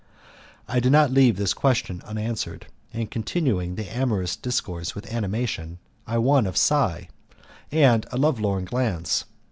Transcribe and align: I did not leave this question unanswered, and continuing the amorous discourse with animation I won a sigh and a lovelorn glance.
I 0.67 0.79
did 0.79 0.91
not 0.91 1.11
leave 1.11 1.37
this 1.37 1.53
question 1.53 2.01
unanswered, 2.07 2.65
and 2.91 3.11
continuing 3.11 3.75
the 3.75 3.87
amorous 3.95 4.35
discourse 4.35 4.95
with 4.95 5.13
animation 5.13 5.77
I 6.07 6.17
won 6.17 6.47
a 6.47 6.55
sigh 6.55 7.09
and 7.71 8.07
a 8.11 8.17
lovelorn 8.17 8.65
glance. 8.65 9.25